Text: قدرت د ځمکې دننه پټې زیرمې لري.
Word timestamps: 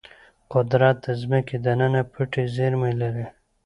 قدرت 0.53 0.95
د 1.05 1.07
ځمکې 1.21 1.55
دننه 1.65 2.01
پټې 2.11 2.43
زیرمې 2.55 2.91
لري. 3.01 3.25